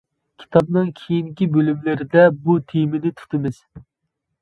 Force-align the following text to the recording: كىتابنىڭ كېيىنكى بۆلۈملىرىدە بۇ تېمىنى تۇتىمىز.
كىتابنىڭ 0.43 0.89
كېيىنكى 1.01 1.49
بۆلۈملىرىدە 1.59 2.27
بۇ 2.43 2.59
تېمىنى 2.75 3.17
تۇتىمىز. 3.23 3.65